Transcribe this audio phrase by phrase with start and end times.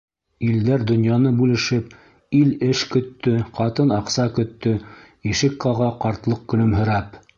[0.45, 1.91] Илдәр донъяны бүлешеп,
[2.39, 4.75] Ил эш көттө, ҡатын аҡса көттө,
[5.35, 7.23] Ишек ҡаға ҡартлыҡ көлөмһөрәп.